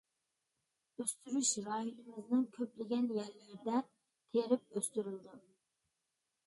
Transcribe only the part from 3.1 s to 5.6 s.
يەرلىرىدە تېرىپ ئۆستۈرۈلىدۇ.